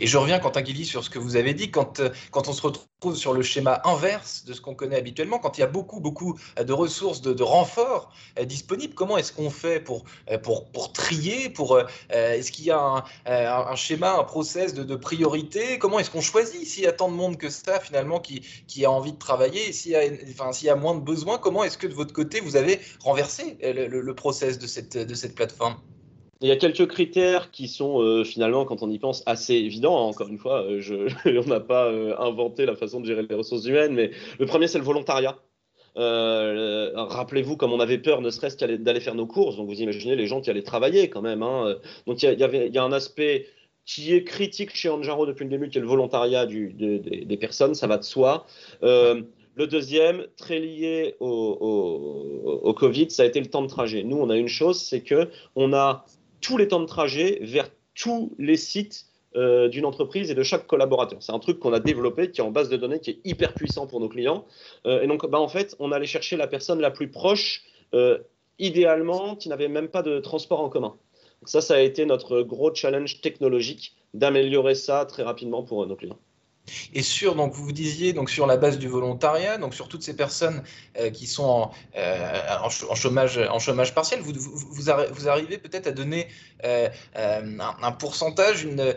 Et 0.00 0.06
je 0.06 0.18
reviens, 0.18 0.38
Quentin 0.38 0.60
Guilly, 0.60 0.84
sur 0.84 1.02
ce 1.02 1.08
que 1.08 1.18
vous 1.18 1.36
avez 1.36 1.54
dit, 1.54 1.70
quand, 1.70 2.00
euh, 2.00 2.10
quand 2.30 2.48
on 2.48 2.52
se 2.52 2.60
retrouve 2.60 3.16
sur 3.16 3.32
le 3.32 3.42
schéma 3.42 3.80
inverse 3.84 4.44
de 4.44 4.52
ce 4.52 4.60
qu'on 4.60 4.74
connaît 4.74 4.96
habituellement, 4.96 5.38
quand 5.38 5.56
il 5.56 5.62
y 5.62 5.64
a 5.64 5.68
beaucoup, 5.68 6.00
beaucoup 6.00 6.38
euh, 6.58 6.64
de 6.64 6.72
ressources, 6.74 7.22
de, 7.22 7.42
renforts 7.42 8.12
euh, 8.38 8.44
disponibles, 8.44 8.94
comment 8.94 9.16
est-ce 9.16 9.32
qu'on 9.32 9.48
fait 9.48 9.80
pour, 9.80 10.04
trier 10.92 11.52
Est-ce 12.10 12.52
qu'il 12.52 12.66
y 12.66 12.70
a 12.70 13.04
un, 13.26 13.76
schéma, 13.76 14.18
un 14.18 14.24
process 14.24 14.74
de, 14.74 14.82
de 14.82 14.96
priorité? 14.96 15.78
Comment 15.78 15.98
est-ce 15.98 16.10
qu'on 16.10 16.20
choisit? 16.20 16.66
S'il 16.66 16.84
y 16.84 16.86
a 16.86 16.92
tant 16.92 17.08
de 17.08 17.14
monde 17.14 17.38
que 17.38 17.48
ça, 17.48 17.80
finalement, 17.80 18.20
qui, 18.20 18.84
a 18.84 18.90
envie 18.90 19.12
de 19.12 19.18
travailler 19.18 19.72
S'il 19.72 19.92
y, 19.92 19.96
a, 19.96 20.52
s'il 20.52 20.66
y 20.66 20.70
a 20.70 20.76
moins 20.76 20.94
de 20.94 21.00
besoins, 21.00 21.38
comment 21.38 21.64
est-ce 21.64 21.78
que 21.78 21.86
de 21.86 21.94
votre 21.94 22.12
côté, 22.12 22.40
vous 22.40 22.56
avez 22.56 22.78
renversé 23.00 23.56
le, 23.62 23.86
le, 23.86 24.14
process 24.14 24.58
de 24.58 25.04
de 25.04 25.14
cette 25.14 25.34
plateforme? 25.34 25.76
Il 26.42 26.48
y 26.48 26.52
a 26.52 26.56
quelques 26.56 26.86
critères 26.88 27.50
qui 27.50 27.68
sont 27.68 28.00
euh, 28.00 28.24
finalement, 28.24 28.64
quand 28.64 28.82
on 28.82 28.90
y 28.90 28.98
pense, 28.98 29.22
assez 29.26 29.54
évidents. 29.54 29.96
Hein. 29.96 30.10
Encore 30.10 30.28
une 30.28 30.38
fois, 30.38 30.62
euh, 30.64 31.08
on 31.24 31.48
n'a 31.48 31.60
pas 31.60 31.86
euh, 31.86 32.16
inventé 32.18 32.66
la 32.66 32.74
façon 32.74 33.00
de 33.00 33.06
gérer 33.06 33.22
les 33.22 33.34
ressources 33.34 33.64
humaines, 33.64 33.94
mais 33.94 34.10
le 34.38 34.46
premier, 34.46 34.66
c'est 34.66 34.78
le 34.78 34.84
volontariat. 34.84 35.38
Rappelez-vous, 35.94 37.56
comme 37.56 37.72
on 37.72 37.80
avait 37.80 37.98
peur, 37.98 38.22
ne 38.22 38.30
serait-ce 38.30 38.56
d'aller 38.56 39.00
faire 39.00 39.14
nos 39.14 39.26
courses, 39.26 39.56
donc 39.56 39.68
vous 39.68 39.82
imaginez 39.82 40.16
les 40.16 40.26
gens 40.26 40.40
qui 40.40 40.50
allaient 40.50 40.62
travailler 40.62 41.08
quand 41.10 41.20
même. 41.20 41.42
Hein. 41.42 41.76
Donc 42.06 42.22
il 42.22 42.38
y, 42.38 42.78
a 42.78 42.82
un 42.82 42.92
aspect 42.92 43.46
qui 43.84 44.14
est 44.14 44.24
critique 44.24 44.74
chez 44.74 44.88
Anjaro 44.88 45.26
depuis 45.26 45.44
le 45.44 45.50
début, 45.50 45.68
qui 45.68 45.76
est 45.76 45.82
le 45.82 45.86
volontariat 45.86 46.46
des 46.46 47.36
personnes, 47.38 47.74
ça 47.74 47.86
va 47.86 47.98
de 47.98 48.04
soi. 48.04 48.46
Le 48.80 49.66
deuxième, 49.66 50.24
très 50.38 50.60
lié 50.60 51.14
au, 51.20 51.28
au, 51.28 52.58
au, 52.62 52.72
Covid, 52.72 53.10
ça 53.10 53.24
a 53.24 53.26
été 53.26 53.38
le 53.38 53.48
temps 53.48 53.60
de 53.60 53.66
trajet. 53.66 54.02
Nous, 54.02 54.16
on 54.16 54.30
a 54.30 54.36
une 54.38 54.48
chose, 54.48 54.80
c'est 54.80 55.02
que 55.02 55.28
on 55.56 55.74
a 55.74 56.06
tous 56.42 56.58
les 56.58 56.68
temps 56.68 56.80
de 56.80 56.86
trajet 56.86 57.38
vers 57.40 57.70
tous 57.94 58.34
les 58.38 58.58
sites 58.58 59.06
euh, 59.34 59.68
d'une 59.68 59.86
entreprise 59.86 60.30
et 60.30 60.34
de 60.34 60.42
chaque 60.42 60.66
collaborateur. 60.66 61.22
C'est 61.22 61.32
un 61.32 61.38
truc 61.38 61.58
qu'on 61.58 61.72
a 61.72 61.80
développé, 61.80 62.30
qui 62.30 62.42
est 62.42 62.44
en 62.44 62.50
base 62.50 62.68
de 62.68 62.76
données, 62.76 63.00
qui 63.00 63.10
est 63.12 63.20
hyper 63.24 63.54
puissant 63.54 63.86
pour 63.86 63.98
nos 63.98 64.10
clients. 64.10 64.44
Euh, 64.84 65.00
et 65.00 65.06
donc, 65.06 65.26
bah, 65.26 65.40
en 65.40 65.48
fait, 65.48 65.74
on 65.78 65.90
allait 65.90 66.06
chercher 66.06 66.36
la 66.36 66.46
personne 66.46 66.80
la 66.80 66.90
plus 66.90 67.08
proche, 67.08 67.62
euh, 67.94 68.18
idéalement, 68.58 69.34
qui 69.34 69.48
n'avait 69.48 69.68
même 69.68 69.88
pas 69.88 70.02
de 70.02 70.18
transport 70.18 70.60
en 70.60 70.68
commun. 70.68 70.94
Donc 71.40 71.48
ça, 71.48 71.62
ça 71.62 71.76
a 71.76 71.80
été 71.80 72.04
notre 72.04 72.42
gros 72.42 72.74
challenge 72.74 73.22
technologique 73.22 73.94
d'améliorer 74.12 74.74
ça 74.74 75.06
très 75.06 75.22
rapidement 75.22 75.62
pour 75.62 75.86
nos 75.86 75.96
clients. 75.96 76.18
Et 76.94 77.02
sur, 77.02 77.34
donc 77.34 77.54
vous 77.54 77.72
disiez, 77.72 78.12
donc 78.12 78.30
sur 78.30 78.46
la 78.46 78.56
base 78.56 78.78
du 78.78 78.86
volontariat, 78.86 79.58
donc 79.58 79.74
sur 79.74 79.88
toutes 79.88 80.02
ces 80.02 80.14
personnes 80.14 80.62
euh, 80.98 81.10
qui 81.10 81.26
sont 81.26 81.44
en, 81.44 81.70
euh, 81.96 82.56
en, 82.62 82.94
chômage, 82.94 83.38
en 83.38 83.58
chômage 83.58 83.94
partiel, 83.94 84.20
vous, 84.20 84.32
vous, 84.34 84.74
vous, 84.76 85.28
arrivez 85.28 85.58
peut-être 85.58 85.88
à 85.88 85.90
donner 85.90 86.28
euh, 86.64 86.88
un, 87.16 87.92
pourcentage, 87.92 88.64
une, 88.64 88.94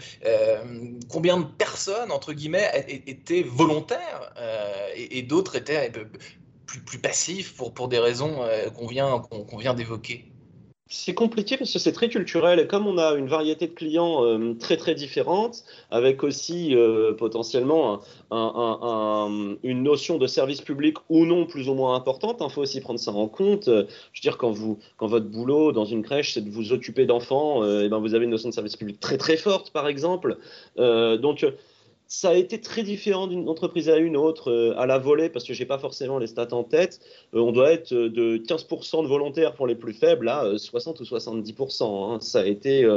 combien 1.09 1.37
de 1.37 1.45
personnes, 1.45 2.11
entre 2.11 2.33
guillemets, 2.33 2.85
étaient 3.07 3.43
volontaires 3.43 4.33
et, 4.95 5.23
d'autres 5.23 5.55
étaient 5.55 5.91
plus, 6.65 6.81
plus 6.81 6.99
passifs 6.99 7.55
pour, 7.55 7.73
pour 7.73 7.87
des 7.87 7.99
raisons 7.99 8.47
qu'on 8.75 8.87
vient, 8.87 9.19
qu'on 9.19 9.57
vient 9.57 9.73
d'évoquer? 9.73 10.31
C'est 10.87 11.15
compliqué 11.15 11.57
parce 11.57 11.73
que 11.73 11.79
c'est 11.79 11.93
très 11.93 12.09
culturel 12.09 12.59
et 12.59 12.67
comme 12.67 12.85
on 12.85 12.99
a 12.99 13.15
une 13.15 13.27
variété 13.27 13.65
de 13.67 13.73
clients 13.73 14.23
euh, 14.23 14.53
très 14.53 14.77
très 14.77 14.93
différentes, 14.93 15.63
avec 15.89 16.23
aussi 16.23 16.75
euh, 16.75 17.13
potentiellement 17.13 18.01
une 18.31 19.83
notion 19.83 20.17
de 20.19 20.27
service 20.27 20.61
public 20.61 20.97
ou 21.09 21.25
non 21.25 21.47
plus 21.47 21.69
ou 21.69 21.73
moins 21.73 21.95
importante, 21.95 22.37
il 22.39 22.43
hein, 22.43 22.49
faut 22.49 22.61
aussi 22.61 22.81
prendre 22.81 22.99
ça 22.99 23.11
en 23.11 23.27
compte. 23.27 23.65
je 23.65 23.71
veux 23.71 24.21
dire, 24.21 24.37
quand, 24.37 24.51
vous, 24.51 24.77
quand 24.97 25.07
votre 25.07 25.25
boulot 25.25 25.71
dans 25.71 25.85
une 25.85 26.03
crèche, 26.03 26.33
c'est 26.33 26.41
de 26.41 26.51
vous 26.51 26.71
occuper 26.71 27.05
d'enfants, 27.05 27.63
et 27.63 27.67
euh, 27.67 27.89
ben 27.89 27.97
vous 27.97 28.13
avez 28.13 28.25
une 28.25 28.31
notion 28.31 28.49
de 28.49 28.53
service 28.53 28.75
public 28.75 28.99
très 28.99 29.17
très 29.17 29.37
forte 29.37 29.71
par 29.71 29.87
exemple. 29.87 30.37
donc 30.77 31.45
ça 32.07 32.29
a 32.29 32.33
été 32.33 32.61
très 32.61 32.83
différent 32.83 33.27
d'une 33.27 33.49
entreprise 33.49 33.89
à 33.89 33.97
une 33.97 34.15
autre 34.17 34.51
euh, 34.51 34.77
à 34.77 34.85
la 34.85 34.97
volée 34.97 35.29
parce 35.29 35.45
que 35.45 35.53
j'ai 35.53 35.65
pas 35.65 35.79
forcément 35.79 36.19
les 36.19 36.27
stats 36.27 36.53
en 36.53 36.63
tête. 36.63 36.99
Euh, 37.33 37.39
on 37.39 37.51
doit 37.51 37.71
être 37.71 37.93
euh, 37.93 38.09
de 38.09 38.37
15% 38.37 39.03
de 39.03 39.07
volontaires 39.07 39.53
pour 39.53 39.67
les 39.67 39.75
plus 39.75 39.93
faibles 39.93 40.29
à 40.29 40.57
60 40.57 40.99
ou 40.99 41.03
70%. 41.03 42.13
Hein. 42.13 42.19
Ça 42.21 42.41
a 42.41 42.45
été 42.45 42.87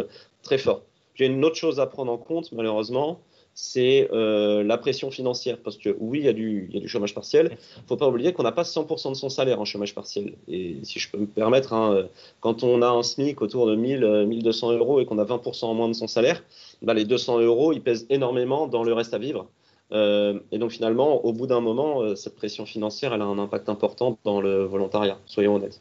très 0.42 0.58
fort. 0.58 0.82
J'ai 1.14 1.26
une 1.26 1.44
autre 1.44 1.56
chose 1.56 1.80
à 1.80 1.86
prendre 1.86 2.12
en 2.12 2.18
compte 2.18 2.52
malheureusement, 2.52 3.20
c'est 3.54 4.08
la 4.12 4.78
pression 4.78 5.10
financière. 5.10 5.58
Parce 5.58 5.76
que 5.76 5.96
oui, 5.98 6.20
il 6.20 6.24
y 6.26 6.28
a 6.28 6.32
du, 6.32 6.70
y 6.72 6.76
a 6.76 6.80
du 6.80 6.86
chômage 6.86 7.12
partiel. 7.12 7.58
Faut 7.88 7.96
pas 7.96 8.08
oublier 8.08 8.32
qu'on 8.32 8.44
n'a 8.44 8.52
pas 8.52 8.62
100% 8.62 9.10
de 9.10 9.14
son 9.14 9.28
salaire 9.28 9.60
en 9.60 9.64
chômage 9.64 9.96
partiel. 9.96 10.34
Et 10.46 10.76
si 10.84 11.00
je 11.00 11.10
peux 11.10 11.18
me 11.18 11.26
permettre, 11.26 11.72
hein, 11.72 12.06
quand 12.40 12.62
on 12.62 12.82
a 12.82 12.88
un 12.88 13.02
SMIC 13.02 13.42
autour 13.42 13.66
de 13.66 13.74
1000, 13.74 14.26
1200 14.28 14.72
euros 14.74 15.00
et 15.00 15.06
qu'on 15.06 15.18
a 15.18 15.24
20% 15.24 15.64
en 15.64 15.74
moins 15.74 15.88
de 15.88 15.94
son 15.94 16.06
salaire, 16.06 16.44
bah, 16.82 16.94
les 16.94 17.04
200 17.04 17.40
euros, 17.40 17.72
ils 17.72 17.82
pèsent 17.82 18.06
énormément 18.10 18.66
dans 18.66 18.84
le 18.84 18.92
reste 18.92 19.14
à 19.14 19.18
vivre. 19.18 19.48
Euh, 19.92 20.40
et 20.52 20.58
donc 20.58 20.70
finalement, 20.70 21.24
au 21.24 21.32
bout 21.32 21.46
d'un 21.46 21.60
moment, 21.60 22.02
euh, 22.02 22.14
cette 22.14 22.36
pression 22.36 22.66
financière, 22.66 23.14
elle 23.14 23.22
a 23.22 23.24
un 23.24 23.38
impact 23.38 23.68
important 23.68 24.18
dans 24.24 24.40
le 24.40 24.64
volontariat, 24.64 25.18
soyons 25.26 25.54
honnêtes. 25.54 25.80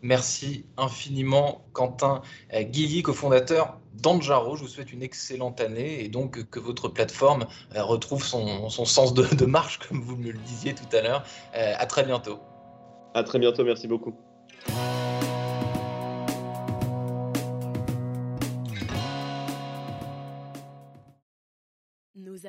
Merci 0.00 0.64
infiniment 0.76 1.62
Quentin 1.72 2.22
euh, 2.54 2.62
Guilly, 2.62 3.02
cofondateur 3.02 3.78
d'Anjaro. 4.00 4.56
Je 4.56 4.62
vous 4.62 4.68
souhaite 4.68 4.92
une 4.92 5.02
excellente 5.02 5.60
année 5.60 6.04
et 6.04 6.08
donc 6.08 6.48
que 6.50 6.60
votre 6.60 6.88
plateforme 6.88 7.46
retrouve 7.74 8.24
son, 8.24 8.68
sens 8.70 9.12
de, 9.12 9.24
de, 9.34 9.44
marche, 9.44 9.80
comme 9.88 10.00
vous 10.00 10.16
me 10.16 10.30
le 10.30 10.38
disiez 10.38 10.72
tout 10.72 10.96
à 10.96 11.02
l'heure. 11.02 11.24
À 11.52 11.84
très 11.86 12.04
bientôt. 12.04 12.38
À 13.14 13.24
très 13.24 13.40
bientôt, 13.40 13.64
merci 13.64 13.88
beaucoup. 13.88 14.14